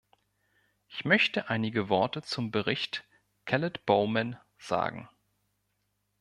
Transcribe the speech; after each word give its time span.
Ich 0.87 1.05
möchte 1.05 1.49
einige 1.49 1.87
Worte 1.87 2.23
zum 2.23 2.49
Bericht 2.49 3.03
Kellett-Bowman 3.45 4.35
sagen. 4.57 5.07